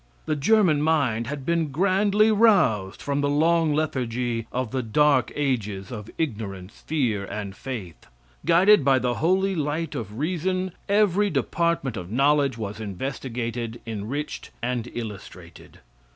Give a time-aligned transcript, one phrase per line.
[0.25, 5.91] The German mind had been grandly roused from the long lethargy of the dark ages
[5.91, 8.07] of ignorance, fear and faith.
[8.43, 14.89] Guided by the holy light of reason, every department of knowledge was investigated, enriched and
[14.95, 15.81] illustrated.